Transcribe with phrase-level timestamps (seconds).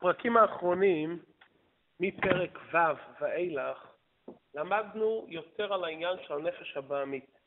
[0.00, 1.18] בפרקים האחרונים,
[2.00, 3.92] מפרק ו' ואילך,
[4.54, 7.38] למדנו יותר על העניין של הנפש הבעמית.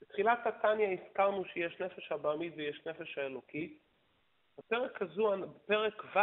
[0.00, 3.78] בתחילת התניא הזכרנו שיש נפש הבעמית ויש נפש האלוקית.
[4.58, 6.18] בפרק, הזו, בפרק ו'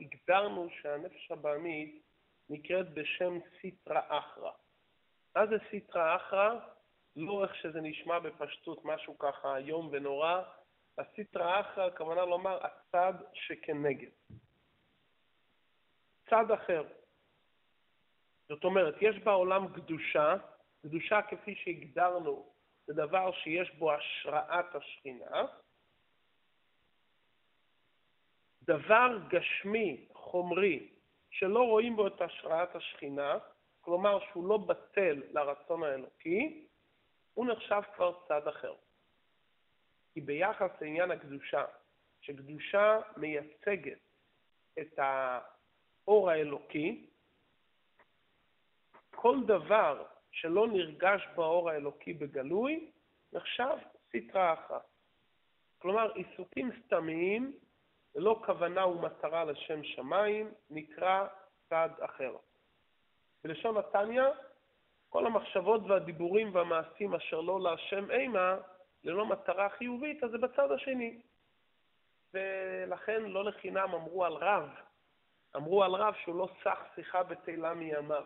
[0.00, 2.02] הגדרנו שהנפש הבעמית
[2.50, 4.52] נקראת בשם סיטרא אחרא.
[5.36, 6.58] מה זה סיטרא אחרא?
[7.16, 10.42] לא איך שזה נשמע בפשטות, משהו ככה איום ונורא.
[10.98, 14.08] הסיטרא אחרא, הכוונה לומר הצד שכנגד.
[16.30, 16.84] צד אחר.
[18.48, 20.34] זאת אומרת, יש בעולם קדושה,
[20.82, 22.52] קדושה כפי שהגדרנו,
[22.86, 25.42] זה דבר שיש בו השראת השכינה.
[28.62, 30.88] דבר גשמי, חומרי,
[31.30, 33.38] שלא רואים בו את השראת השכינה,
[33.80, 36.66] כלומר שהוא לא בטל לרצון האלוקי,
[37.34, 38.74] הוא נחשב כבר צד אחר.
[40.14, 41.64] כי ביחס לעניין הקדושה,
[42.20, 43.98] שקדושה מייצגת
[44.78, 44.98] את
[46.06, 47.06] האור האלוקי,
[49.14, 52.90] כל דבר שלא נרגש באור האלוקי בגלוי,
[53.32, 53.76] נחשב
[54.08, 54.86] סטרה אחת.
[55.78, 57.52] כלומר, עיסוקים סתמיים,
[58.14, 61.26] ללא כוונה ומטרה לשם שמיים, נקרא
[61.68, 62.36] צד אחר.
[63.44, 64.22] בלשון התניא,
[65.08, 68.56] כל המחשבות והדיבורים והמעשים אשר לא להשם אימה,
[69.04, 71.20] ללא מטרה חיובית, אז זה בצד השני.
[72.34, 74.68] ולכן לא לחינם אמרו על רב,
[75.56, 78.24] אמרו על רב שהוא לא סח שיחה בתהילה מימיו,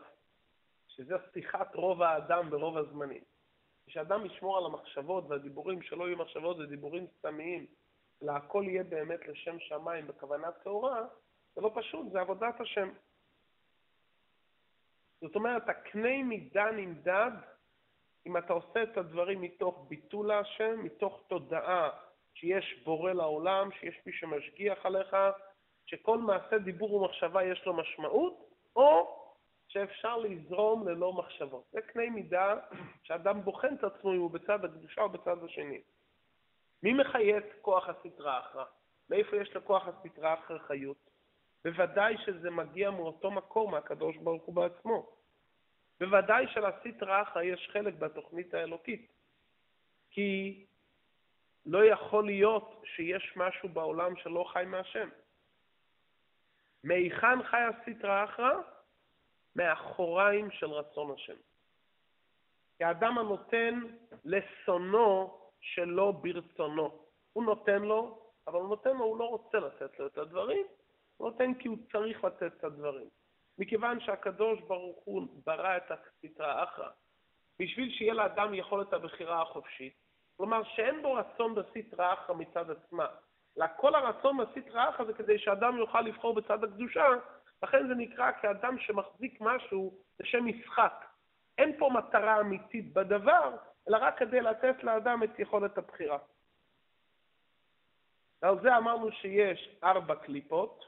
[0.89, 3.23] שזה שיחת רוב האדם ברוב הזמנים.
[3.87, 7.67] כשאדם ישמור על המחשבות והדיבורים שלא יהיו מחשבות ודיבורים סתמיים,
[8.23, 11.05] אלא הכל יהיה באמת לשם שמיים בכוונה טהורה,
[11.55, 12.89] זה לא פשוט, זה עבודת השם.
[15.21, 17.31] זאת אומרת, הקנה מידה נמדד
[18.27, 21.91] אם אתה עושה את הדברים מתוך ביטול להשם, מתוך תודעה
[22.35, 25.17] שיש בורא לעולם, שיש מי שמשגיח עליך,
[25.91, 29.17] שכל מעשה דיבור ומחשבה יש לו משמעות, או
[29.69, 31.65] שאפשר לזרום ללא מחשבות.
[31.73, 32.57] זה קנה מידה
[33.03, 35.81] שאדם בוחן את עצמו אם הוא בצד הקדושה או בצד השני.
[36.83, 38.65] מי מחיה את כוח הסטרא אחרא?
[39.11, 41.11] מאיפה יש לכוח הסטרא אחרא חיות?
[41.65, 45.11] בוודאי שזה מגיע מאותו מקום, מהקדוש ברוך הוא בעצמו.
[46.01, 49.13] בוודאי שלסטרא אחרא יש חלק בתוכנית האלוקית.
[50.11, 50.65] כי
[51.67, 55.09] לא יכול להיות שיש משהו בעולם שלא חי מהשם.
[56.85, 58.53] מהיכן חי הסטרא אחרא?
[59.55, 61.37] מהאחוריים של רצון השם.
[62.79, 63.81] כי האדם הנותן
[64.25, 67.05] לשונאו שלא ברצונו.
[67.33, 70.67] הוא נותן לו, אבל הוא נותן לו, הוא לא רוצה לתת לו את הדברים,
[71.17, 73.09] הוא נותן כי הוא צריך לתת את הדברים.
[73.59, 76.89] מכיוון שהקדוש ברוך הוא ברא את הסטרא אחרא,
[77.59, 79.95] בשביל שיהיה לאדם יכולת הבחירה החופשית,
[80.37, 83.07] כלומר שאין בו רצון בסטרא אחרא מצד עצמה,
[83.59, 87.05] אלא כל הרצון בסטרא אחרא זה כדי שאדם יוכל לבחור בצד הקדושה,
[87.63, 91.05] לכן זה נקרא כאדם שמחזיק משהו לשם משחק.
[91.59, 93.57] אין פה מטרה אמיתית בדבר,
[93.89, 96.19] אלא רק כדי לתת לאדם את יכולת הבחירה.
[98.43, 100.85] על זה אמרנו שיש ארבע קליפות,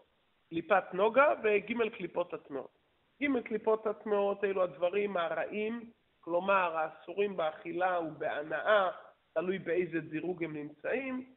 [0.49, 2.79] קליפת נוגה וג' קליפות הטמעות.
[3.23, 5.91] ג' קליפות הטמעות אלו הדברים הרעים,
[6.21, 8.91] כלומר האסורים באכילה ובהנאה,
[9.35, 11.35] תלוי באיזה דירוג הם נמצאים.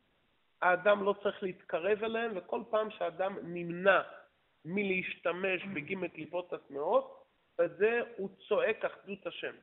[0.62, 4.02] האדם לא צריך להתקרב אליהם, וכל פעם שאדם נמנע
[4.66, 7.26] מלהשתמש בג' קליפות הטמעות,
[7.58, 9.56] בזה הוא צועק אחדות השם.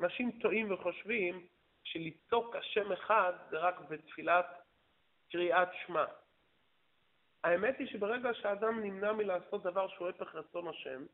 [0.00, 1.46] אנשים טועים וחושבים
[1.84, 4.46] שלצעוק השם אחד זה רק בתפילת
[5.30, 6.04] קריאת שמע.
[7.44, 11.04] האמת היא שברגע שאדם נמנע מלעשות דבר שהוא הפך רצון השם,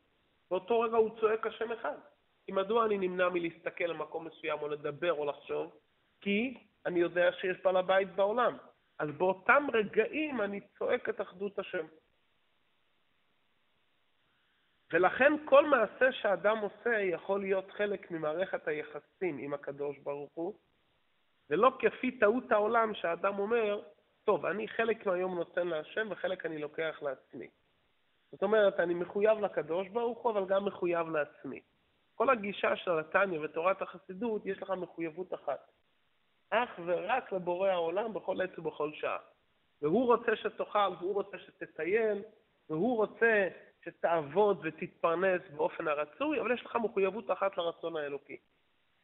[0.50, 1.96] באותו רגע הוא צועק השם אחד.
[2.46, 5.80] כי מדוע אני נמנע מלהסתכל למקום מסוים או לדבר או לחשוב?
[6.20, 8.56] כי אני יודע שיש בעל הבית בעולם.
[8.98, 11.86] אז באותם רגעים אני צועק את אחדות השם.
[14.92, 20.54] ולכן כל מעשה שאדם עושה יכול להיות חלק ממערכת היחסים עם הקדוש ברוך הוא,
[21.50, 23.82] ולא כפי טעות העולם שאדם אומר,
[24.24, 27.48] טוב, אני חלק מהיום נותן להשם וחלק אני לוקח לעצמי.
[28.32, 31.60] זאת אומרת, אני מחויב לקדוש ברוך הוא, אבל גם מחויב לעצמי.
[32.14, 35.70] כל הגישה של התניא ותורת החסידות, יש לך מחויבות אחת.
[36.50, 39.18] אך ורק לבורא העולם בכל עת ובכל שעה.
[39.82, 42.22] והוא רוצה שתאכל, והוא רוצה שתטייל,
[42.70, 43.48] והוא רוצה
[43.84, 48.36] שתעבוד ותתפרנס באופן הרצוי, אבל יש לך מחויבות אחת לרצון האלוקי.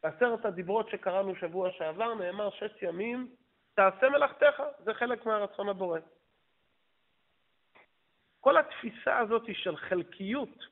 [0.02, 3.34] בעשרת הדיברות שקראנו שבוע שעבר נאמר שש ימים,
[3.74, 5.98] תעשה מלאכתך, זה חלק מהרצון הבורא.
[8.40, 10.66] כל התפיסה הזאת של חלקיות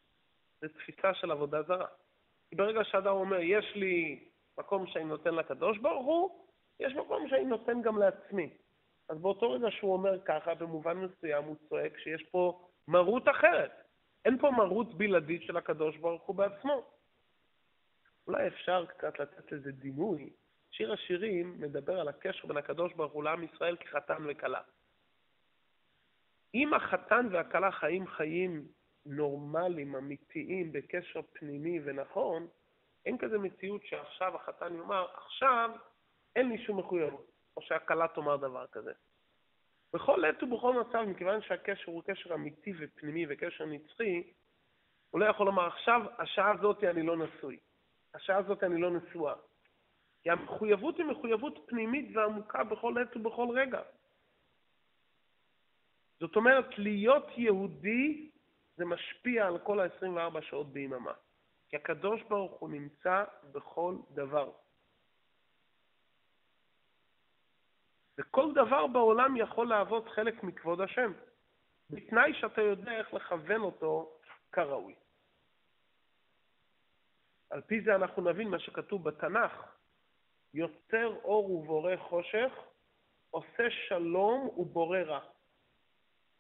[0.61, 1.87] זה תפיסה של עבודה זרה.
[2.49, 4.25] כי ברגע שאדם אומר, יש לי
[4.59, 6.47] מקום שאני נותן לקדוש ברוך הוא,
[6.81, 8.51] יש מקום שאני נותן גם לעצמי.
[9.09, 13.73] אז באותו רגע שהוא אומר ככה, במובן מסוים הוא צועק שיש פה מרות אחרת.
[14.25, 16.85] אין פה מרות בלעדית של הקדוש ברוך הוא בעצמו.
[18.27, 20.31] אולי אפשר קצת לתת לזה דימוי.
[20.71, 24.61] שיר השירים מדבר על הקשר בין הקדוש ברוך הוא לעם ישראל כחתן וכלה.
[26.55, 28.69] אם החתן והכלה חיים חיים
[29.07, 32.47] נורמליים, אמיתיים, בקשר פנימי ונכון,
[33.07, 35.71] אין כזה מציאות שעכשיו החתן יאמר, עכשיו
[36.37, 38.93] אין לי שום מחויבות, או שהכלה תאמר דבר כזה.
[39.93, 44.33] בכל עת ובכל מצב, מכיוון שהקשר הוא קשר אמיתי ופנימי וקשר נצחי,
[45.11, 47.59] הוא לא יכול לומר, עכשיו, השעה הזאת אני לא נשוי,
[48.15, 49.35] השעה הזאת אני לא נשואה.
[50.23, 53.81] כי המחויבות היא מחויבות פנימית ועמוקה בכל עת ובכל רגע.
[56.21, 58.31] זאת אומרת, להיות יהודי
[58.77, 61.13] זה משפיע על כל ה-24 שעות ביממה.
[61.69, 64.51] כי הקדוש ברוך הוא נמצא בכל דבר.
[68.21, 71.13] וכל דבר בעולם יכול להוות חלק מכבוד השם,
[71.91, 74.19] בתנאי שאתה יודע איך לכוון אותו
[74.53, 74.95] כראוי.
[77.51, 79.53] על פי זה אנחנו נבין מה שכתוב בתנ"ך,
[80.55, 82.53] יוצר אור ובורא חושך,
[83.31, 85.21] עושה שלום ובורא רע.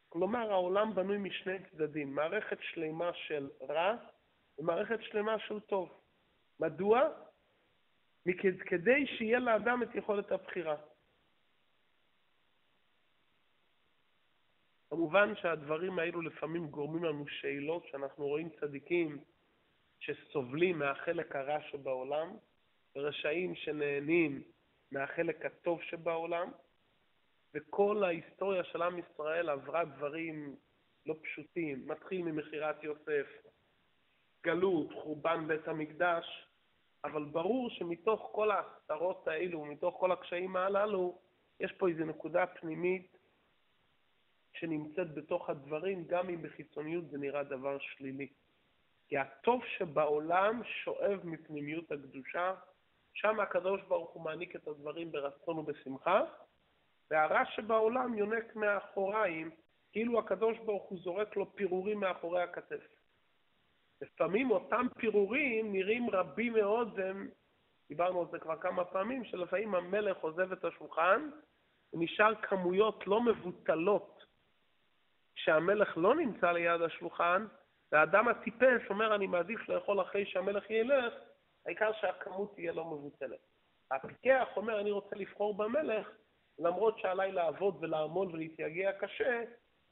[0.08, 3.94] כלומר, העולם בנוי משני צדדים, מערכת שלמה של רע
[4.58, 6.00] ומערכת שלמה של טוב.
[6.60, 7.00] מדוע?
[8.66, 10.76] כדי שיהיה לאדם את יכולת הבחירה.
[14.90, 19.18] כמובן שהדברים האלו לפעמים גורמים לנו שאלות, שאנחנו רואים צדיקים
[20.00, 22.36] שסובלים מהחלק הרע שבעולם,
[22.96, 24.42] ורשעים שנהנים
[24.92, 26.50] מהחלק הטוב שבעולם,
[27.54, 30.56] וכל ההיסטוריה של עם ישראל עברה דברים
[31.06, 33.26] לא פשוטים, מתחיל ממכירת יוסף,
[34.44, 36.46] גלות, חורבן בית המקדש,
[37.04, 41.18] אבל ברור שמתוך כל ההסתרות האלו, מתוך כל הקשיים הללו,
[41.60, 43.19] יש פה איזו נקודה פנימית
[44.60, 48.28] שנמצאת בתוך הדברים, גם אם בחיצוניות זה נראה דבר שלילי.
[49.08, 52.54] כי הטוב שבעולם שואב מפנימיות הקדושה,
[53.14, 56.22] שם הקדוש ברוך הוא מעניק את הדברים ברצון ובשמחה,
[57.10, 59.50] והרע שבעולם יונק מאחוריים,
[59.92, 62.88] כאילו הקדוש ברוך הוא זורק לו פירורים מאחורי הכתף.
[64.00, 67.28] לפעמים אותם פירורים נראים רבים מאוד, והם,
[67.88, 71.30] דיברנו על זה כבר כמה פעמים, שלפעמים המלך עוזב את השולחן,
[71.92, 74.19] ונשאר כמויות לא מבוטלות
[75.44, 77.46] שהמלך לא נמצא ליד השולחן,
[77.92, 81.14] והאדם הטיפש אומר, אני מעדיף לאכול אחרי שהמלך ילך,
[81.66, 83.40] העיקר שהכמות תהיה לא מבוטלת.
[83.90, 86.08] הפיקח אומר, אני רוצה לבחור במלך,
[86.58, 89.42] למרות שעליי לעבוד ולעמול ולהתייגע קשה,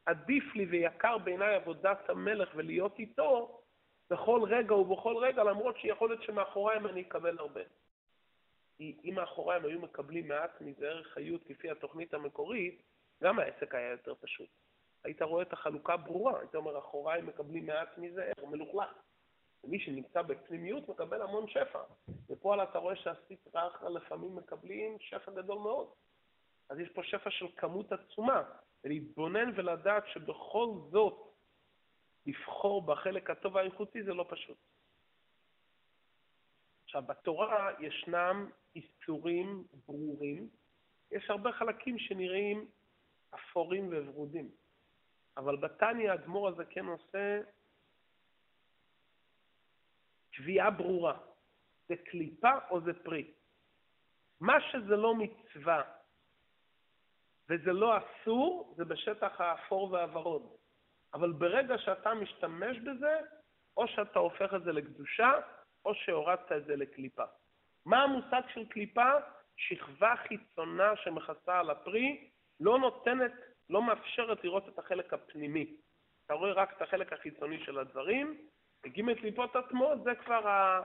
[0.07, 3.61] עדיף לי ויקר בעיניי עבודת המלך ולהיות איתו
[4.11, 7.61] בכל רגע ובכל רגע, למרות שיכול להיות שמאחוריים אני אקבל הרבה.
[8.81, 12.83] אם מאחוריים היו מקבלים מעט מזה ערך חיות כפי התוכנית המקורית,
[13.23, 14.49] גם העסק היה יותר פשוט.
[15.05, 18.91] היית רואה את החלוקה ברורה, היית אומר, אחוריים מקבלים מעט מזה מלוכלך.
[19.65, 21.83] מי שנמצא בפנימיות מקבל המון שפע.
[22.31, 25.89] ופה אתה רואה שהסטרא אחרא לפעמים מקבלים שפע גדול מאוד.
[26.69, 28.43] אז יש פה שפע של כמות עצומה,
[28.85, 31.35] ולהתבונן ולדעת שבכל זאת
[32.27, 34.57] לבחור בחלק הטוב והאיכותי זה לא פשוט.
[36.85, 40.49] עכשיו, בתורה ישנם איסורים ברורים,
[41.11, 42.69] יש הרבה חלקים שנראים
[43.35, 44.51] אפורים וורודים,
[45.39, 47.41] אבל בתניא האדמו"ר הזה כן עושה
[50.33, 51.19] קביעה ברורה,
[51.89, 53.33] זה קליפה או זה פרי.
[54.41, 55.83] מה שזה לא מצווה
[57.49, 60.57] וזה לא אסור, זה בשטח האפור והוורוד.
[61.15, 63.21] אבל ברגע שאתה משתמש בזה,
[63.77, 65.33] או שאתה הופך את זה לקדושה,
[65.85, 67.25] או שהורדת את זה לקליפה.
[67.87, 69.11] מה המושג של קליפה?
[69.57, 72.31] שכבה חיצונה שמכסה על הפרי,
[72.61, 73.33] לא נותנת,
[73.71, 75.77] לא מאפשרת לראות את החלק הפנימי.
[76.27, 78.49] אתה רואה רק את החלק החיצוני של הדברים,
[78.85, 80.83] וג' קליפות הטמעות זה כבר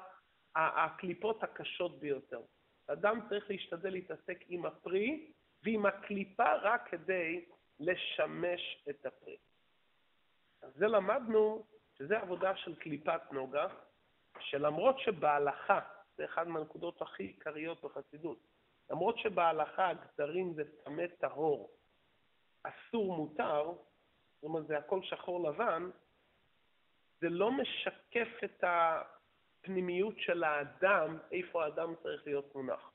[0.56, 2.42] הקליפות הקשות ביותר.
[2.88, 5.32] אדם צריך להשתדל להתעסק עם הפרי,
[5.64, 7.46] ועם הקליפה רק כדי
[7.80, 9.38] לשמש את הפרי.
[10.62, 11.66] אז זה למדנו
[11.98, 13.68] שזה עבודה של קליפת נוגה,
[14.40, 15.80] שלמרות שבהלכה,
[16.18, 18.40] זה אחת מהנקודות הכי עיקריות בחסידות,
[18.90, 21.72] למרות שבהלכה הגדרים זה טמא טהור,
[22.64, 23.72] אסור מותר,
[24.36, 25.90] זאת אומרת זה הכל שחור לבן,
[27.22, 32.92] זה לא משקף את הפנימיות של האדם, איפה האדם צריך להיות מונח.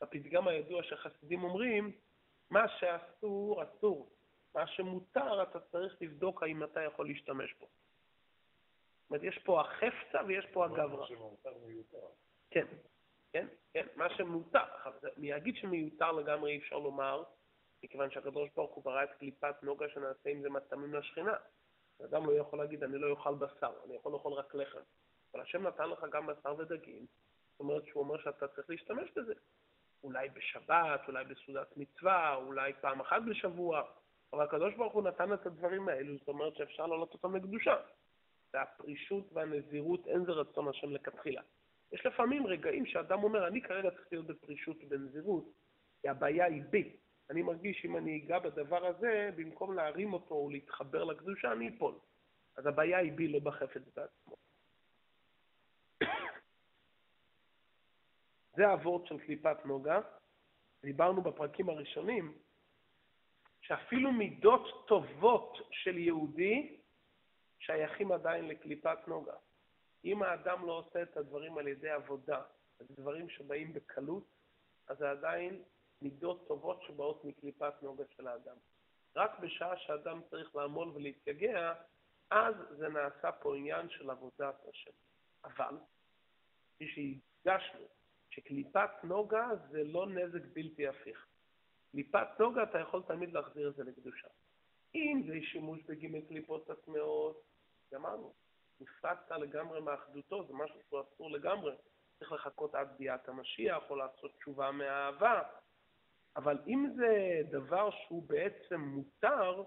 [0.00, 1.92] הפתגם הידוע שחסידים אומרים,
[2.50, 4.10] מה שאסור, אסור.
[4.54, 7.66] מה שמותר, אתה צריך לבדוק האם אתה יכול להשתמש בו.
[7.66, 10.64] זאת אומרת, יש פה החפצה ויש פה
[11.66, 12.06] מיותר.
[12.50, 12.66] כן,
[13.32, 14.64] כן, כן, מה שמותר.
[15.18, 17.22] אני אגיד שמיותר לגמרי אי אפשר לומר,
[17.82, 21.34] מכיוון שהקדוש ברוך הוא ברא את קליפת נוגה שנעשה עם זה מטעמים לשכינה.
[22.04, 24.80] אדם לא יכול להגיד, אני לא אוכל בשר, אני יכול לאכול רק לחם.
[25.34, 27.06] אבל השם נתן לך גם בשר ודגים,
[27.50, 29.34] זאת אומרת שהוא אומר שאתה צריך להשתמש בזה.
[30.04, 33.82] אולי בשבת, אולי בסעודת מצווה, אולי פעם אחת בשבוע,
[34.32, 37.76] אבל הקדוש ברוך הוא נתן את הדברים האלו, זאת אומרת שאפשר להעלות אותם לקדושה.
[38.54, 41.42] והפרישות והנזירות, אין זה רצון השם לכתחילה.
[41.92, 45.44] יש לפעמים רגעים שאדם אומר, אני כרגע צריך להיות בפרישות ובנזירות,
[46.02, 46.96] כי הבעיה היא בי.
[47.30, 51.94] אני מרגיש שאם אני אגע בדבר הזה, במקום להרים אותו או להתחבר לקדושה, אני אפול.
[52.56, 54.36] אז הבעיה היא בי, לא בחפץ בעצמו.
[58.56, 60.00] זה האבות של קליפת נוגה.
[60.82, 62.38] דיברנו בפרקים הראשונים,
[63.60, 66.76] שאפילו מידות טובות של יהודי
[67.58, 69.34] שייכים עדיין לקליפת נוגה.
[70.04, 72.42] אם האדם לא עושה את הדברים על ידי עבודה,
[72.78, 74.24] זה דברים שבאים בקלות,
[74.86, 75.62] אז זה עדיין
[76.02, 78.56] מידות טובות שבאות מקליפת נוגה של האדם.
[79.16, 81.74] רק בשעה שאדם צריך לעמול ולהתייגע,
[82.30, 84.90] אז זה נעשה פה עניין של עבודת השם.
[85.44, 85.76] אבל,
[86.74, 87.86] כפי שהדגשנו,
[88.30, 91.26] שקליפת נוגה זה לא נזק בלתי הפיך.
[91.90, 94.28] קליפת נוגה אתה יכול תמיד להחזיר את זה לקדושה.
[94.94, 97.42] אם זה שימוש בגימי קליפות הטמעות,
[97.96, 98.34] אמרנו,
[98.80, 101.74] נפרצת לגמרי מאחדותו, זה משהו שהוא אסור לגמרי.
[102.18, 105.42] צריך לחכות עד ביאת המשיח, או לעשות תשובה מהאהבה.
[106.36, 109.62] אבל אם זה דבר שהוא בעצם מותר,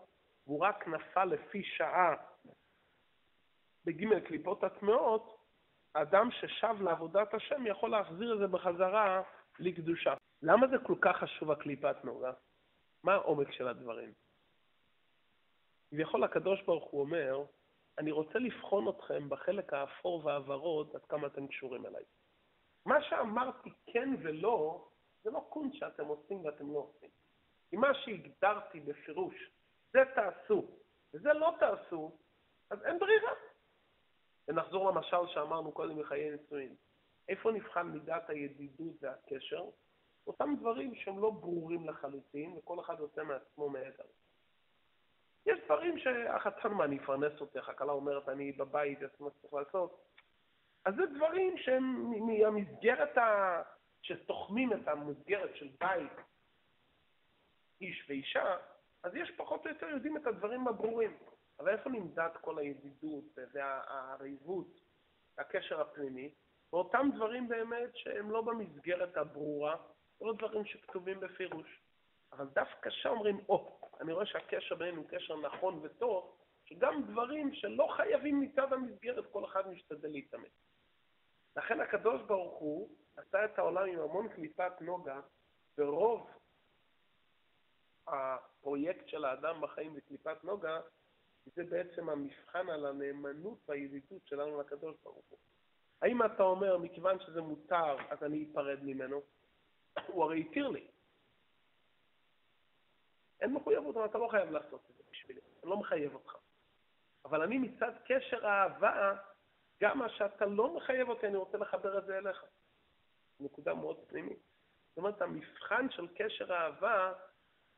[0.48, 2.16] והוא רק נפל לפי שעה
[3.86, 5.38] בגימל קליפות הטמעות,
[5.96, 9.22] האדם ששב לעבודת השם יכול להחזיר את זה בחזרה
[9.60, 10.14] לקדושה.
[10.42, 12.32] למה זה כל כך חשוב הקליפת נוגה?
[13.04, 14.14] מה העומק של הדברים?
[15.90, 17.46] כביכול הקדוש ברוך הוא אומר,
[17.98, 22.04] אני רוצה לבחון אתכם בחלק האפור והוורוד עד כמה אתם קשורים אליי.
[22.86, 24.88] מה שאמרתי כן ולא,
[25.26, 27.10] זה לא קונץ שאתם עושים ואתם לא עושים.
[27.70, 29.52] כי מה שהגדרתי בפירוש,
[29.94, 30.68] זה תעשו,
[31.14, 32.12] וזה לא תעשו,
[32.70, 33.32] אז אין ברירה.
[34.48, 36.76] ונחזור למשל שאמרנו קודם מחיי נישואין.
[37.30, 39.66] איפה נבחן מידת הידידות והקשר?
[40.28, 44.04] אותם דברים שהם לא ברורים לחלוטין, וכל אחד עושה מעצמו מעבר.
[45.46, 50.06] יש דברים שהחתן, מה, אני אפרנס אותך, הכלה אומרת, אני בבית, זה מה שצריך לעשות.
[50.86, 53.62] אז זה דברים שהם מהמסגרת ה...
[54.08, 56.12] שתוחמים את המסגרת של בית,
[57.82, 58.58] איש ואישה,
[59.04, 61.18] אז יש פחות או יותר יודעים את הדברים הברורים.
[61.60, 64.80] אבל איפה נמדד כל הידידות והריבות,
[65.38, 66.30] הקשר הפנימי?
[66.74, 69.76] ואותם דברים באמת שהם לא במסגרת הברורה,
[70.22, 71.82] לא דברים שכתובים בפירוש.
[72.32, 77.04] אבל דווקא שם אומרים, או, oh, אני רואה שהקשר בינינו הוא קשר נכון וטוב, שגם
[77.04, 80.52] דברים שלא חייבים מצד המסגרת, כל אחד משתדל להתאמץ.
[81.56, 85.20] לכן הקדוש ברוך הוא עשה את העולם עם המון קליפת נוגה,
[85.78, 86.30] ורוב
[88.08, 90.80] הפרויקט של האדם בחיים בקליפת נוגה,
[91.46, 95.40] זה בעצם המבחן על הנאמנות והידידות שלנו לקדוש ברוך הוא.
[96.02, 99.22] האם אתה אומר, מכיוון שזה מותר, אז אני אפרד ממנו?
[100.08, 100.88] הוא הרי התיר לי.
[103.42, 106.36] אין מחויבות, אבל אתה לא חייב לעשות את זה בשבילי, אני לא מחייב אותך.
[107.26, 109.16] אבל אני מצד קשר האהבה,
[109.82, 112.46] גם מה שאתה לא מחייב אותי, אני רוצה לחבר את זה אליך.
[113.40, 114.40] נקודה מאוד פנימית.
[114.90, 117.14] זאת אומרת, המבחן של קשר האהבה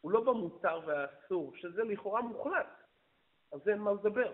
[0.01, 2.67] הוא לא במותר והאסור, שזה לכאורה מוחלט.
[3.51, 4.33] על זה אין מה לדבר.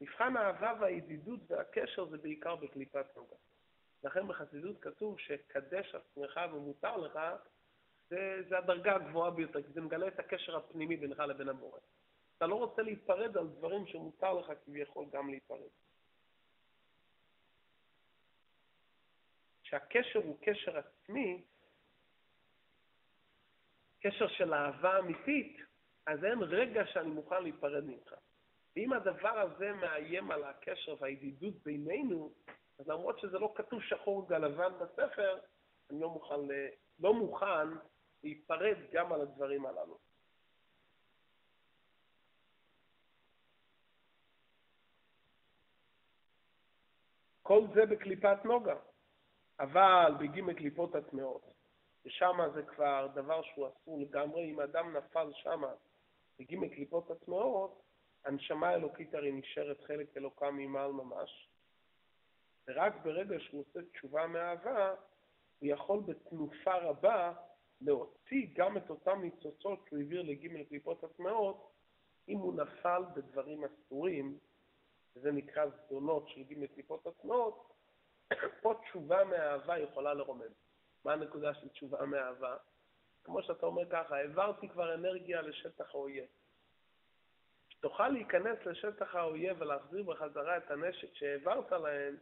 [0.00, 3.36] מבחן האהבה והידידות והקשר זה בעיקר בקליפת נוגה.
[4.04, 7.18] לכן בחסידות כתוב שקדש עצמך ומותר לך,
[8.10, 11.78] זה, זה הדרגה הגבוהה ביותר, כי זה מגלה את הקשר הפנימי בינך לבין הבורא.
[12.36, 15.68] אתה לא רוצה להיפרד על דברים שמותר לך כביכול גם להיפרד.
[19.68, 21.44] כשהקשר הוא קשר עצמי,
[24.00, 25.56] קשר של אהבה אמיתית,
[26.06, 28.14] אז אין רגע שאני מוכן להיפרד ממך.
[28.76, 32.32] ואם הדבר הזה מאיים על הקשר והידידות בינינו,
[32.78, 35.38] אז למרות שזה לא כתוב שחור גלבן בספר,
[35.90, 36.52] אני לא מוכן, ל...
[36.98, 37.68] לא מוכן
[38.22, 39.98] להיפרד גם על הדברים הללו.
[47.42, 48.74] כל זה בקליפת נוגה,
[49.60, 51.54] אבל בג' קליפות הטמעות,
[52.04, 55.62] ושם זה כבר דבר שהוא אסור לגמרי, אם אדם נפל שם
[56.38, 57.82] בג' קליפות הטמעות,
[58.24, 61.48] הנשמה האלוקית הרי נשארת חלק אלוקה ממעל ממש,
[62.68, 64.94] ורק ברגע שהוא עושה תשובה מאהבה,
[65.58, 67.32] הוא יכול בתנופה רבה
[67.80, 71.72] להוציא גם את אותם ניצוצות שהוא העביר לג' קליפות הטמעות,
[72.28, 74.38] אם הוא נפל בדברים אסורים,
[75.16, 77.72] וזה נקרא זדונות של ג' קליפות הטמעות,
[78.60, 80.52] פה תשובה מאהבה יכולה לרומם.
[81.04, 82.56] מה הנקודה של תשובה מאהבה?
[83.24, 86.24] כמו שאתה אומר ככה, העברתי כבר אנרגיה לשטח האויב.
[87.68, 92.16] שתוכל להיכנס לשטח האויב ולהחזיר בחזרה את הנשק שהעברת להם,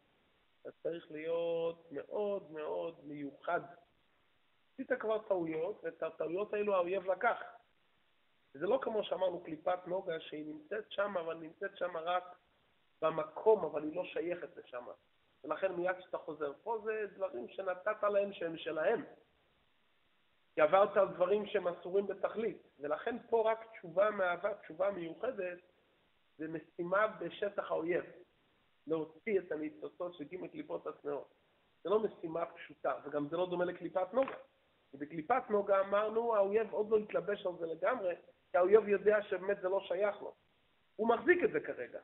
[0.62, 3.60] אתה צריך להיות מאוד מאוד מיוחד.
[4.72, 7.42] עשית כבר טעויות, ואת הטעויות האלו האויב לקח.
[8.54, 12.24] זה לא כמו שאמרנו קליפת נוגה, שהיא נמצאת שם, אבל נמצאת שם רק
[13.02, 14.86] במקום, אבל היא לא שייכת לשם.
[15.44, 19.04] ולכן מיד כשאתה חוזר פה זה דברים שנתת להם שהם שלהם.
[20.54, 25.58] כי עברת על דברים שהם אסורים בתכלית, ולכן פה רק תשובה מאהבה, תשובה מיוחדת,
[26.38, 28.04] זה משימה בשטח האויב,
[28.86, 31.34] להוציא את הניצוצות של ג' קליפות הצנעות.
[31.84, 34.34] זה לא משימה פשוטה, וגם זה לא דומה לקליפת נוגה.
[34.94, 38.14] ובקליפת נוגה אמרנו, האויב עוד לא התלבש על זה לגמרי,
[38.50, 40.34] כי האויב יודע שבאמת זה לא שייך לו.
[40.96, 42.00] הוא מחזיק את זה כרגע.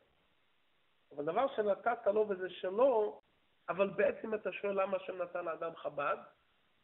[1.17, 3.21] אבל דבר שנתת לו וזה שלו,
[3.69, 6.17] אבל בעצם אתה שואל למה השם נתן לאדם חב"ד?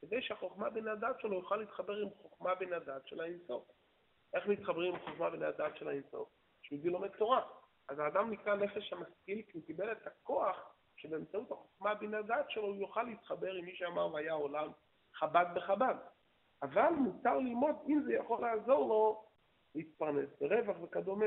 [0.00, 3.68] כדי שהחוכמה בין הדת שלו יוכל להתחבר עם חוכמה בין הדת של האינסוף.
[4.34, 6.28] איך מתחברים עם חוכמה בין הדת של האינסוף?
[6.62, 7.42] שיהודי לומד תורה.
[7.88, 12.66] אז האדם נקרא נפש המשכיל כי הוא קיבל את הכוח שבאמצעות החוכמה בין הדת שלו
[12.66, 14.70] הוא יוכל להתחבר עם מי שאמר והיה עולם
[15.14, 15.94] חב"ד בחב"ד.
[16.62, 19.24] אבל מותר ללמוד אם זה יכול לעזור לו
[19.74, 21.26] להתפרנס ברווח וכדומה.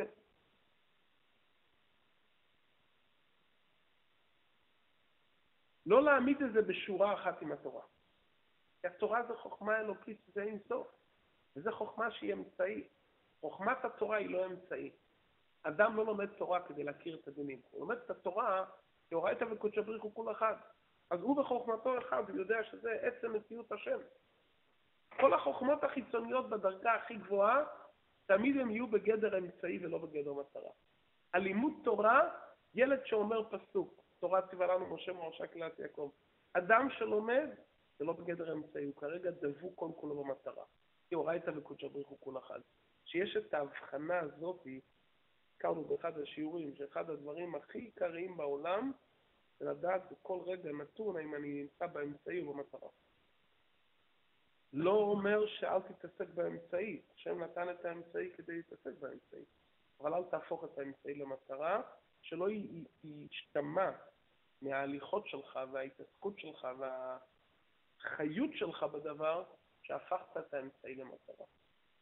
[5.86, 7.82] לא להעמיד את זה בשורה אחת עם התורה.
[8.82, 10.88] כי התורה זה חוכמה אלוקית, זה אין סוף.
[11.56, 12.88] וזו חוכמה שהיא אמצעי.
[13.42, 14.92] חוכמת התורה היא לא אמצעי.
[15.64, 17.62] אדם לא לומד תורה כדי להכיר את הדינים.
[17.72, 18.66] הוא לומד את התורה
[19.10, 20.56] כי הורייתא וקודשא בריך הוא כול אחד.
[21.10, 23.98] אז הוא בחוכמתו אחד, הוא יודע שזה עצם מציאות השם.
[25.20, 27.64] כל החוכמות החיצוניות בדרגה הכי גבוהה,
[28.26, 30.70] תמיד הם יהיו בגדר אמצעי ולא בגדר מטרה.
[31.34, 32.30] הלימוד תורה,
[32.76, 36.12] ילד שאומר פסוק, תורה ציווה לנו משה מרשה קהילת יעקב.
[36.54, 37.50] אדם שלומד,
[38.00, 40.64] זה לא בגדר אמצעי, הוא כרגע דבוק כל כולו במטרה.
[41.10, 42.60] כי הורייתא וקודשא בריך הוא כול אחד.
[43.06, 44.68] שיש את ההבחנה הזאת,
[45.54, 48.92] הזכרנו באחד השיעורים, שאחד הדברים הכי עיקריים בעולם,
[49.60, 52.90] זה לדעת בכל רגע נתון האם אני נמצא באמצעי או במטרה.
[54.74, 59.46] לא אומר שאל תתעסק באמצעי, השם נתן את האמצעי כדי להתעסק באמצעי,
[60.00, 61.82] אבל אל תהפוך את האמצעי למטרה,
[62.22, 62.48] שלא
[63.04, 63.92] ישתמע
[64.62, 69.44] מההליכות שלך וההתעסקות שלך והחיות שלך בדבר,
[69.82, 71.46] שהפכת את האמצעי למטרה.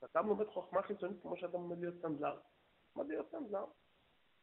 [0.03, 2.39] אתה לומד חוכמה חיצונית כמו שאתה לומד להיות סנדלר.
[2.95, 3.65] לומד להיות סנדלר.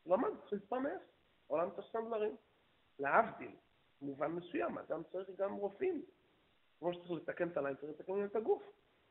[0.06, 1.00] למד, צריך להתפרנס,
[1.46, 2.36] עולם צריך סנדלרים.
[2.98, 3.56] להבדיל,
[4.00, 6.04] במובן מסוים, אדם צריך גם רופאים.
[6.78, 8.62] כמו שצריך לתקן את הליין, צריך לתקן את הגוף.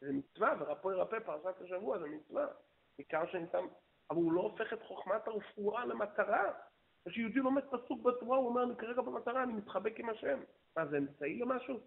[0.01, 2.47] זה מצווה, ורפו ירפא פרשת השבוע, זה מצווה.
[2.97, 3.67] בעיקר שאני שם,
[4.09, 6.53] אבל הוא לא הופך את חוכמת הרפואה למטרה.
[7.09, 10.39] כשיהודי לומד פסוק בתורה, הוא אומר, אני כרגע במטרה, אני מתחבק עם השם.
[10.77, 11.79] מה, זה אמצעי למשהו?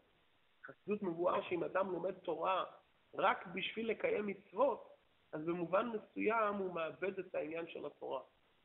[0.66, 2.64] חסידות מבואר שאם אדם לומד תורה
[3.14, 4.88] רק בשביל לקיים מצוות,
[5.32, 8.20] אז במובן מסוים הוא מאבד את העניין של התורה.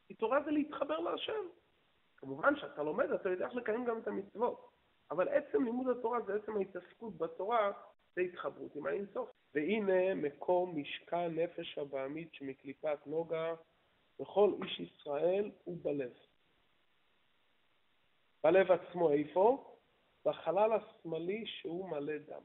[0.07, 1.45] כי תורה זה להתחבר להשם.
[2.17, 4.69] כמובן שאתה לומד, אתה יודע איך לקיים גם את המצוות.
[5.11, 7.71] אבל עצם לימוד התורה זה עצם ההתעסקות בתורה,
[8.15, 9.29] זה התחברות עם האינסוף.
[9.55, 13.53] והנה מקום משכן נפש הבעמית שמקליפת נוגה
[14.19, 16.11] וכל איש ישראל הוא בלב.
[18.43, 19.73] בלב עצמו איפה?
[20.25, 22.41] בחלל השמאלי שהוא מלא דם.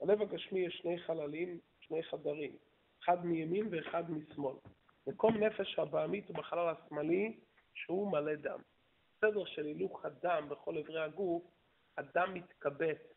[0.00, 2.56] בלב הגשמי יש שני חללים, שני חדרים,
[3.02, 4.56] אחד מימין ואחד משמאל.
[5.06, 7.40] מקום נפש הבעמית הוא בחלל השמאלי
[7.74, 8.58] שהוא מלא דם.
[9.20, 11.42] סדר של הילוך הדם בכל אברי הגוף
[11.96, 13.14] הדם מתכבט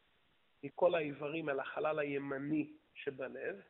[0.63, 3.61] מכל האיברים אל החלל הימני שבלב,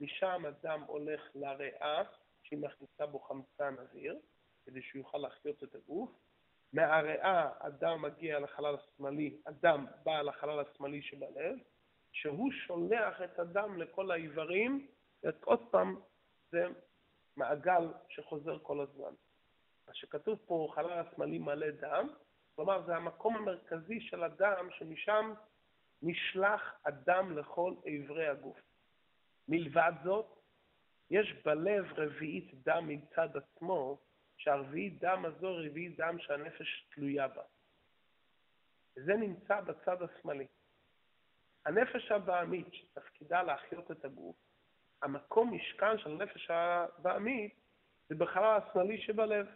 [0.00, 2.02] משם הדם הולך לריאה,
[2.42, 4.18] שהיא מכניסה בו חמצן אוויר,
[4.66, 6.10] כדי שהוא יוכל להחיות את הגוף.
[6.74, 11.56] מהריאה הדם מגיע לחלל השמאלי, הדם בא לחלל השמאלי שבלב,
[12.12, 14.86] שהוא שולח את הדם לכל האיברים,
[15.22, 16.00] ועוד פעם,
[16.50, 16.66] זה
[17.36, 19.12] מעגל שחוזר כל הזמן.
[19.88, 22.08] מה שכתוב פה, חלל השמאלי מלא דם,
[22.56, 25.32] כלומר, זה המקום המרכזי של הדם, שמשם
[26.02, 28.60] נשלח הדם לכל איברי הגוף.
[29.48, 30.26] מלבד זאת,
[31.10, 33.98] יש בלב רביעית דם מצד עצמו,
[34.44, 37.42] שהרביעית דם הזו רביעית דם שהנפש תלויה בה.
[38.96, 40.46] וזה נמצא בצד השמאלי.
[41.66, 44.36] הנפש הבעמית, שתפקידה להחיות את הגוף,
[45.02, 47.54] המקום משכן של הנפש הבעמית
[48.08, 49.46] זה בחלל השמאלי שבלב.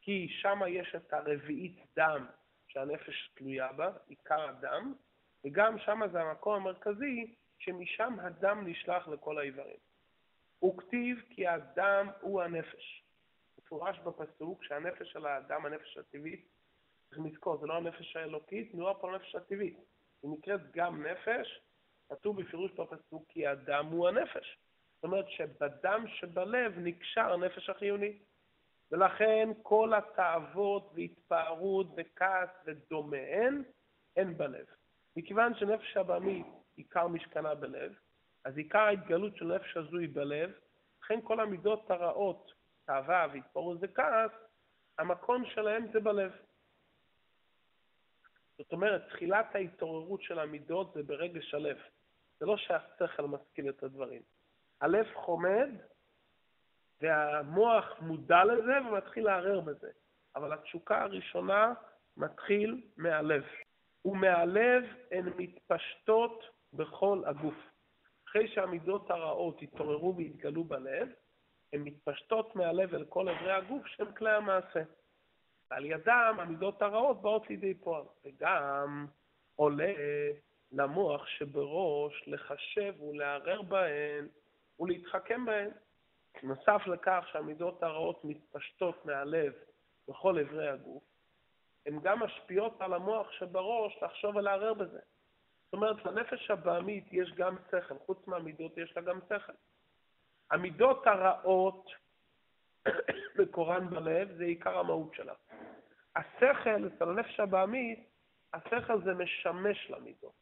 [0.00, 2.26] כי שם יש את הרביעית דם
[2.68, 4.94] שהנפש תלויה בה, עיקר הדם,
[5.44, 9.76] וגם שם זה המקום המרכזי שמשם הדם נשלח לכל האיברים.
[10.58, 13.05] הוא כתיב כי הדם הוא הנפש.
[13.66, 16.48] מפורש בפסוק שהנפש של האדם, הנפש הטבעית,
[17.08, 19.78] צריך לזכור, זה לא הנפש האלוקית, נראה פה הנפש הטבעית.
[20.22, 21.60] היא נקראת גם נפש,
[22.08, 24.58] כתוב בפירוש בפסוק כי הדם הוא הנפש.
[24.94, 28.22] זאת אומרת שבדם שבלב נקשר הנפש החיונית.
[28.90, 33.62] ולכן כל התאוות והתפארות וכעס ודומיהן,
[34.16, 34.66] הן בלב.
[35.16, 37.92] מכיוון שנפש הבעמית עיקר משכנה בלב,
[38.44, 40.52] אז עיקר ההתגלות של נפש הזו היא בלב,
[41.02, 42.52] לכן כל המידות הרעות,
[42.86, 44.30] תאווה והתפרעות וכעס,
[44.98, 46.32] המקום שלהם זה בלב.
[48.58, 51.76] זאת אומרת, תחילת ההתעוררות של המידות זה ברגש הלב.
[52.40, 54.22] זה לא שהשכל משכיל את הדברים.
[54.80, 55.68] הלב חומד,
[57.00, 59.90] והמוח מודע לזה ומתחיל לערער בזה.
[60.36, 61.72] אבל התשוקה הראשונה
[62.16, 63.44] מתחיל מהלב.
[64.04, 67.54] ומהלב הן מתפשטות בכל הגוף.
[68.28, 71.08] אחרי שהמידות הרעות התעוררו והתגלו בלב,
[71.72, 74.82] הן מתפשטות מהלב אל כל אברי הגוף שהם כלי המעשה.
[75.70, 78.04] ועל ידם המידות הרעות באות לידי פועל.
[78.24, 79.06] וגם
[79.56, 79.92] עולה
[80.72, 84.28] למוח שבראש לחשב ולערער בהן
[84.80, 85.70] ולהתחכם בהן.
[86.42, 89.52] נוסף לכך שהמידות הרעות מתפשטות מהלב
[90.08, 91.02] בכל אברי הגוף,
[91.86, 95.00] הן גם משפיעות על המוח שבראש לחשוב ולערער בזה.
[95.64, 99.52] זאת אומרת, לנפש הבעמית יש גם שכל, חוץ מהמידות יש לה גם שכל.
[100.50, 101.90] המידות הרעות,
[103.38, 105.34] מקורן בלב, זה עיקר המהות שלה.
[106.16, 108.08] השכל, אצל הנפש הבעמית,
[108.52, 110.32] השכל זה משמש למידות.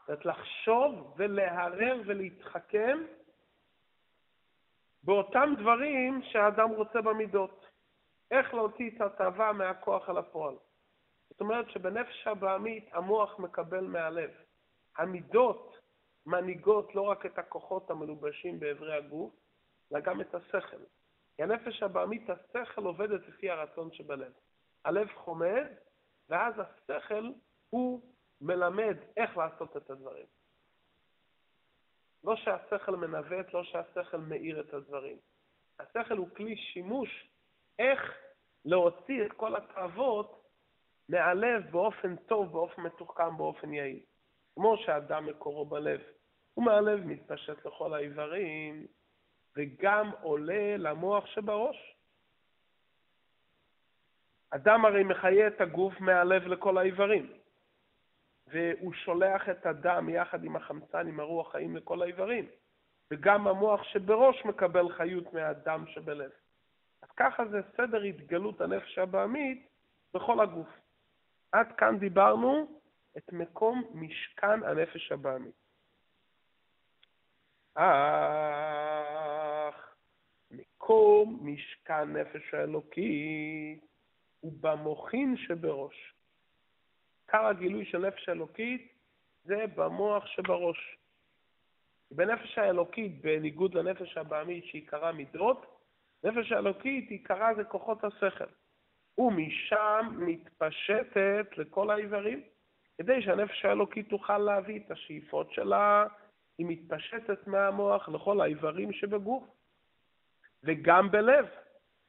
[0.00, 2.98] זאת אומרת, לחשוב ולהרהר ולהתחכם
[5.02, 7.66] באותם דברים שהאדם רוצה במידות.
[8.30, 10.54] איך להוציא את התאווה מהכוח אל הפועל.
[11.30, 14.30] זאת אומרת שבנפש הבעמית המוח מקבל מהלב.
[14.96, 15.75] המידות
[16.26, 19.34] מנהיגות לא רק את הכוחות המלובשים באברי הגוף,
[19.92, 20.82] אלא גם את השכל.
[21.36, 24.32] כי הנפש הבעמית, השכל עובדת לפי הרצון שבלב.
[24.84, 25.66] הלב חומד,
[26.28, 27.30] ואז השכל
[27.70, 28.00] הוא
[28.40, 30.26] מלמד איך לעשות את הדברים.
[32.24, 35.16] לא שהשכל מנווט, לא שהשכל מאיר את הדברים.
[35.78, 37.30] השכל הוא כלי שימוש
[37.78, 38.00] איך
[38.64, 40.46] להוציא את כל התאוות
[41.08, 44.00] מהלב באופן טוב, באופן מתוחכם, באופן יעיל.
[44.54, 46.00] כמו שאדם מקורו בלב,
[46.56, 48.86] ומהלב מתפשט לכל האיברים,
[49.56, 51.96] וגם עולה למוח שבראש.
[54.50, 57.32] אדם הרי מחיה את הגוף מהלב לכל האיברים.
[58.46, 62.46] והוא שולח את הדם יחד עם החמצן, עם הרוח חיים לכל האיברים.
[63.10, 66.30] וגם המוח שבראש מקבל חיות מהדם שבלב.
[67.02, 69.68] אז ככה זה סדר התגלות הנפש הבעמית
[70.14, 70.68] בכל הגוף.
[71.52, 72.80] עד כאן דיברנו
[73.16, 75.65] את מקום משכן הנפש הבעמית.
[77.76, 79.74] אך
[80.50, 83.86] מקום משכן נפש האלוקית
[84.40, 86.14] הוא במוחין שבראש.
[87.26, 88.92] עיקר הגילוי של נפש האלוקית
[89.44, 90.96] זה במוח שבראש.
[92.10, 95.80] בנפש האלוקית, בניגוד לנפש הבעמית שעיקרה מידות,
[96.24, 98.44] נפש האלוקית עיקרה זה כוחות השכל.
[99.18, 102.42] ומשם מתפשטת לכל האיברים,
[102.98, 106.06] כדי שהנפש האלוקית תוכל להביא את השאיפות שלה,
[106.58, 109.44] היא מתפשטת מהמוח לכל האיברים שבגוף.
[110.64, 111.46] וגם בלב.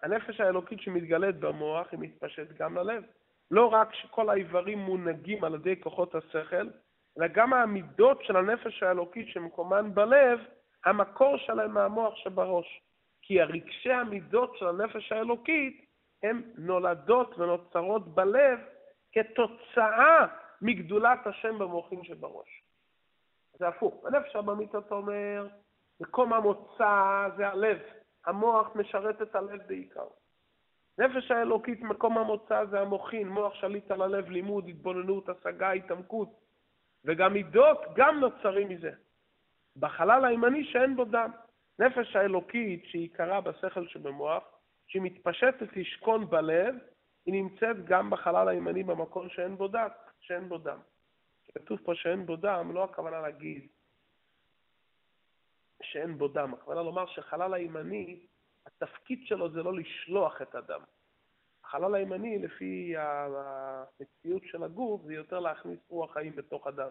[0.04, 3.04] הנפש האלוקית שמתגלית במוח, היא מתפשטת גם ללב.
[3.52, 6.68] לא רק שכל האיברים מונהגים על ידי כוחות השכל,
[7.18, 10.40] אלא גם המידות של הנפש האלוקית שמקומן בלב,
[10.86, 12.82] המקור שלהם מהמוח שבראש.
[13.22, 15.86] כי הרגשי המידות של הנפש האלוקית
[16.24, 18.60] הן נולדות ונוצרות בלב
[19.12, 20.26] כתוצאה
[20.62, 22.57] מגדולת השם במוחים שבראש.
[23.60, 24.06] זה הפוך.
[24.06, 25.48] הנפש הבמית, אתה אומר,
[26.00, 27.78] מקום המוצא זה הלב.
[28.26, 30.08] המוח משרת את הלב בעיקר.
[30.98, 36.30] נפש האלוקית, מקום המוצא זה המוחין, מוח שליט על הלב, לימוד, התבוננות, השגה, התעמקות.
[37.06, 38.92] וגם מידות גם נוצרים מזה.
[39.76, 41.32] בחלל הימני שאין בו דם.
[41.80, 44.44] נפש האלוקית, שהיא קרה בשכל שבמוח,
[44.88, 46.76] שהיא מתפשטת לשכון בלב,
[47.26, 50.80] היא נמצאת גם בחלל הימני במקום שאין בו דת, שאין בו דם.
[51.56, 53.68] כתוב פה שאין בו דם, לא הכוונה להגיד
[55.82, 58.26] שאין בו דם, הכוונה לומר שחלל הימני,
[58.66, 60.82] התפקיד שלו זה לא לשלוח את הדם.
[61.64, 66.90] החלל הימני, לפי המציאות של הגוף, זה יותר להכניס רוח חיים בתוך הדם.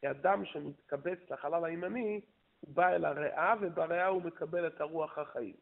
[0.00, 2.20] כי הדם שמתקבץ לחלל הימני,
[2.60, 5.56] הוא בא אל הריאה, ובריאה הוא מקבל את הרוח החיים.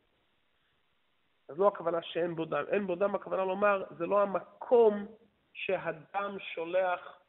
[1.48, 2.64] אז לא הכוונה שאין בו דם.
[2.68, 5.06] אין בו דם, הכוונה לומר, זה לא המקום
[5.52, 7.21] שהדם שולח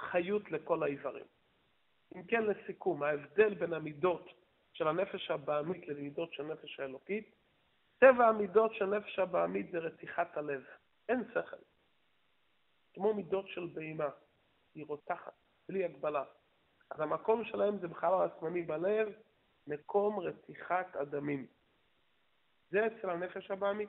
[0.00, 1.24] חיות לכל האיברים.
[2.16, 4.28] אם כן, לסיכום, ההבדל בין המידות
[4.72, 7.34] של הנפש הבעמית למידות של נפש האלוקית,
[7.98, 10.64] טבע המידות של נפש הבעמית זה רתיחת הלב,
[11.08, 11.56] אין שכל.
[12.94, 14.08] כמו מידות של בהימה,
[14.74, 15.32] היא רותחת,
[15.68, 16.24] בלי הגבלה.
[16.90, 19.08] אז המקום שלהם זה בחלל השמאלי בלב,
[19.66, 21.46] מקום רתיחת אדמים.
[22.70, 23.88] זה אצל הנפש הבעמית.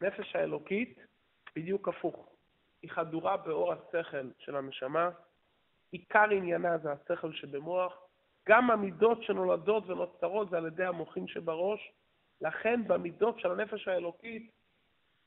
[0.00, 0.98] נפש האלוקית,
[1.56, 2.29] בדיוק הפוך.
[2.82, 5.10] היא חדורה באור השכל של הנשמה,
[5.92, 7.92] עיקר עניינה זה השכל שבמוח,
[8.48, 11.92] גם המידות שנולדות ונוצרות זה על ידי המוחין שבראש,
[12.40, 14.52] לכן במידות של הנפש האלוקית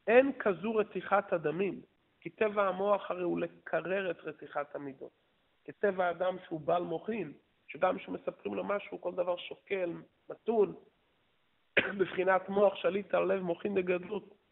[0.08, 1.82] אין כזו רתיחת הדמים,
[2.22, 5.12] כי טבע המוח הרי הוא לקרר את רתיחת המידות.
[5.64, 7.34] כטבע האדם שהוא בעל מוחין,
[7.68, 9.94] שגם כשמספרים לו משהו, כל דבר שוקל,
[10.30, 10.76] מתון,
[11.98, 14.43] בבחינת מוח שליט על לב מוחין לגדלות.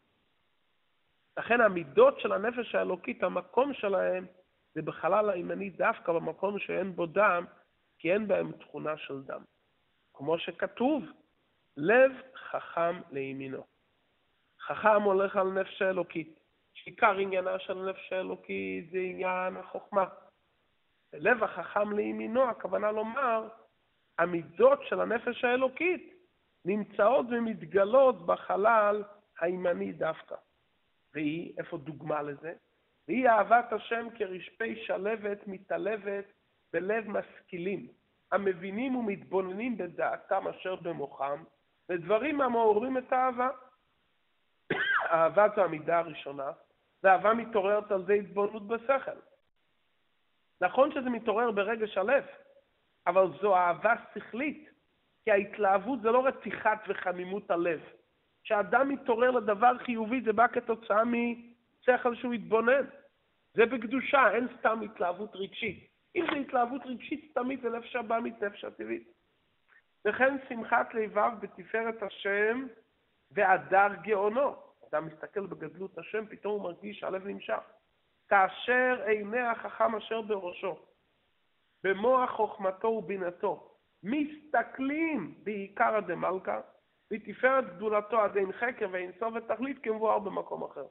[1.38, 4.26] לכן המידות של הנפש האלוקית, המקום שלהם
[4.74, 7.44] זה בחלל הימני דווקא במקום שאין בו דם,
[7.98, 9.42] כי אין בהם תכונה של דם.
[10.14, 11.04] כמו שכתוב,
[11.76, 12.12] לב
[12.50, 13.64] חכם לימינו.
[14.60, 16.40] חכם הולך על נפש האלוקית,
[16.74, 20.04] שעיקר עניינה של נפש האלוקית זה עניין החוכמה.
[21.12, 23.48] לב החכם לימינו, הכוונה לומר,
[24.18, 26.14] המידות של הנפש האלוקית
[26.64, 29.02] נמצאות ומתגלות בחלל
[29.40, 30.34] הימני דווקא.
[31.14, 32.52] והיא, איפה דוגמה לזה?
[33.08, 36.24] והיא אהבת השם כרשפי שלבת מתעלבת
[36.72, 37.88] בלב משכילים,
[38.32, 41.44] המבינים ומתבוננים בדעתם אשר במוחם,
[41.88, 43.50] ודברים המעוררים את האהבה.
[45.12, 46.50] אהבה זו המידה הראשונה,
[47.02, 49.18] ואהבה מתעוררת על זה התבוננות בשכל.
[50.60, 52.24] נכון שזה מתעורר ברגש הלב,
[53.06, 54.70] אבל זו אהבה שכלית,
[55.24, 57.80] כי ההתלהבות זה לא רתיחת וחמימות הלב.
[58.44, 62.84] כשאדם מתעורר לדבר חיובי זה בא כתוצאה משכל שהוא התבונן.
[63.54, 65.88] זה בקדושה, אין סתם התלהבות רגשית.
[66.16, 69.12] אם זה התלהבות רגשית סתמית זה נפש הבאמית, נפש הטבעית.
[70.04, 72.66] וכן שמחת לבב בתפארת השם
[73.30, 74.54] והדר גאונו.
[74.88, 77.62] אדם מסתכל בגדלות השם, פתאום הוא מרגיש שהלב נמשך.
[78.28, 80.78] כאשר עיני החכם אשר בראשו,
[81.84, 86.60] במוח חוכמתו ובינתו, מסתכלים בעיקרא דמלכא,
[87.12, 90.86] בתפארת גדולתו עד אין חקר ואין סוף ותכלית כמבואר במקום אחר.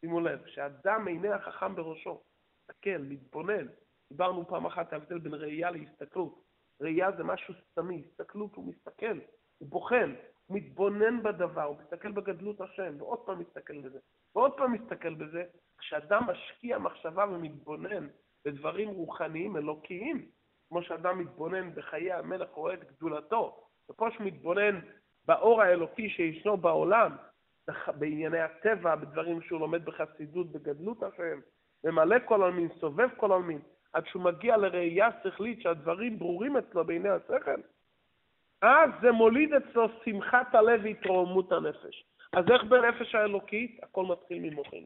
[0.00, 2.22] שימו לב, שאדם עיני החכם בראשו,
[2.62, 3.66] מסתכל, מתבונן,
[4.10, 6.44] דיברנו פעם אחת ההבדל בין ראייה להסתכלות.
[6.80, 9.18] ראייה זה משהו סתמי, הסתכלות הוא מסתכל,
[9.58, 10.14] הוא בוחן,
[10.46, 13.98] הוא מתבונן בדבר, הוא מסתכל בגדלות השם, ועוד פעם מסתכל בזה,
[14.34, 15.44] ועוד פעם מסתכל בזה.
[15.78, 18.08] כשאדם משקיע מחשבה ומתבונן
[18.44, 20.28] בדברים רוחניים אלוקיים,
[20.68, 24.80] כמו שאדם מתבונן בחיי המלך רואה את גדולתו, ופה שהוא מתבונן
[25.26, 27.16] באור האלוקי שישנו בעולם,
[27.98, 31.40] בענייני הטבע, בדברים שהוא לומד בחסידות, בגדלות השם,
[31.84, 33.60] ממלא כל עלמין, סובב כל עלמין,
[33.92, 37.60] עד שהוא מגיע לראייה שכלית שהדברים ברורים אצלו בעיני השכל,
[38.62, 42.04] אז זה מוליד אצלו שמחת הלב והתרוממות הנפש.
[42.32, 43.78] אז איך בנפש האלוקית?
[43.82, 44.84] הכל מתחיל ממוחין.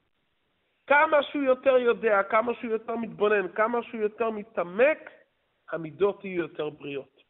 [0.86, 5.10] כמה שהוא יותר יודע, כמה שהוא יותר מתבונן, כמה שהוא יותר מתעמק,
[5.70, 7.22] המידות יהיו יותר בריאות.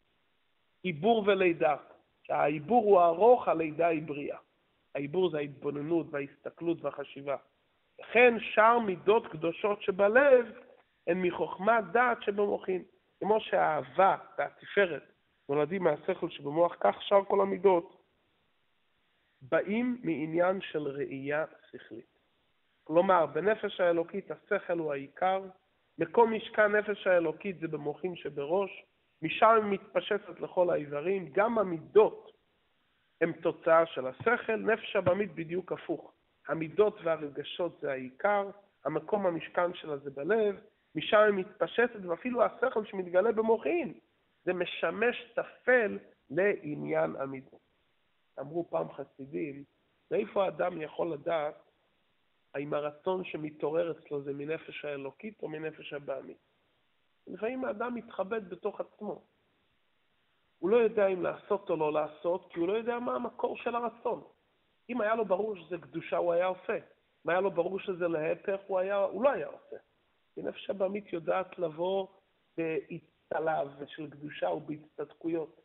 [0.82, 1.76] עיבור ולידה.
[2.26, 4.38] שהעיבור הוא ארוך, הלידה היא בריאה.
[4.94, 7.37] העיבור זה ההתבוננות וההסתכלות והחשיבה.
[8.00, 10.46] לכן שאר מידות קדושות שבלב
[11.06, 12.82] הן מחוכמת דעת שבמוחין.
[13.20, 15.02] כמו שהאהבה והתפארת
[15.48, 18.04] נולדים מהשכל שבמוח, כך שאר כל המידות
[19.42, 22.18] באים מעניין של ראייה שכלית.
[22.84, 25.42] כלומר, בנפש האלוקית השכל הוא העיקר,
[25.98, 28.84] מקום משכן נפש האלוקית זה במוחין שבראש,
[29.24, 32.32] משם היא מתפשטת לכל האיברים, גם המידות
[33.20, 36.12] הן תוצאה של השכל, נפש הבמית בדיוק הפוך.
[36.48, 38.50] המידות והרגשות זה העיקר,
[38.84, 40.60] המקום המשכן שלה זה בלב,
[40.94, 43.94] משם היא מתפשטת, ואפילו השכל שמתגלה במוחין,
[44.44, 45.98] זה משמש טפל
[46.30, 47.60] לעניין המידות.
[48.40, 49.64] אמרו פעם חסידים,
[50.10, 51.54] מאיפה האדם יכול לדעת
[52.54, 56.53] האם הרצון שמתעורר אצלו זה מנפש האלוקית או מנפש הבעמית?
[57.26, 59.24] לפעמים האדם מתחבט בתוך עצמו.
[60.58, 63.74] הוא לא יודע אם לעשות או לא לעשות, כי הוא לא יודע מה המקור של
[63.74, 64.22] הרצון.
[64.88, 66.76] אם היה לו ברור שזה קדושה, הוא היה עושה.
[67.24, 69.76] אם היה לו ברור שזה להפך, הוא, היה, הוא לא היה עושה.
[70.34, 72.06] כי נפש הבמית יודעת לבוא
[72.56, 75.60] באצטלה של קדושה ובהצטדקויות.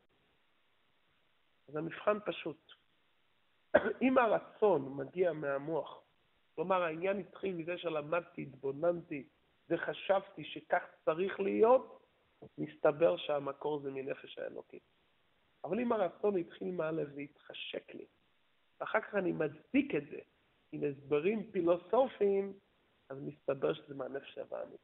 [1.70, 2.72] אז המבחן פשוט.
[4.02, 6.02] אם הרצון מגיע מהמוח,
[6.56, 9.28] כלומר העניין התחיל מזה שלמדתי, התבוננתי
[9.70, 12.00] וחשבתי שכך צריך להיות,
[12.58, 14.84] מסתבר שהמקור זה מנפש האלוקית.
[15.64, 18.06] אבל אם הרצון התחיל מהלב והתחשק לי,
[18.80, 20.20] ואחר כך אני מצדיק את זה
[20.72, 22.54] עם הסברים פילוסופיים,
[23.10, 24.80] אז מסתבר שזה מהנפש הבאמית.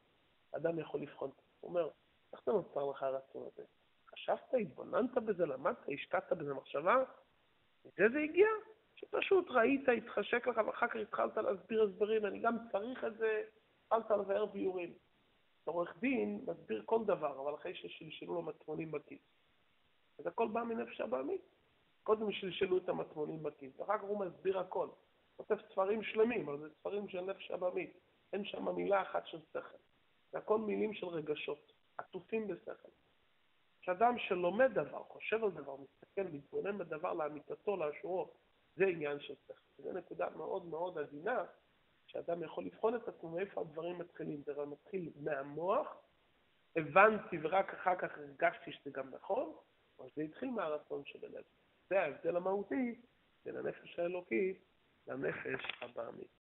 [0.52, 1.90] אדם יכול לבחון, הוא אומר,
[2.32, 3.62] איך זה נוצר לך הרצון הזה?
[4.10, 7.04] חשבת, התבוננת בזה, למדת, השקעת בזה מחשבה?
[7.84, 8.48] מזה זה הגיע?
[8.94, 13.42] שפשוט ראית, התחשק לך, ואחר כך התחלת להסביר הסברים, אני גם צריך את זה,
[13.86, 14.92] התחלת לבאר ביורים.
[15.64, 19.20] עורך דין מסביר כל דבר, אבל אחרי ששלשלו לו מטמונים בכיס.
[20.18, 21.42] אז הכל בא מנפש הבעמית.
[22.02, 24.88] קודם שלשלו את המטמונים בכיס, ואחר כך הוא מסביר הכל.
[25.36, 27.92] כותב ספרים שלמים, אבל זה ספרים של נפש עממית.
[28.32, 29.78] אין שם מילה אחת של שכל.
[30.32, 32.88] זה הכל מילים של רגשות, עטופים בשכל.
[33.80, 38.30] כשאדם שלומד דבר, חושב על דבר, מסתכל, מתבונן בדבר לאמיתתו, לאשורו,
[38.76, 39.82] זה עניין של שכל.
[39.82, 41.44] זו נקודה מאוד מאוד עדינה,
[42.06, 44.42] שאדם יכול לבחון את עצמו מאיפה הדברים מתחילים.
[44.46, 45.96] זה מתחיל מהמוח,
[46.76, 49.52] הבנתי ורק אחר כך הרגשתי שזה גם נכון,
[49.98, 51.44] אבל זה התחיל מהרצון של הלב.
[51.90, 53.00] זה ההבדל המהותי
[53.44, 54.64] בין הנפש האלוקית
[55.06, 56.36] לנפש הבעמית.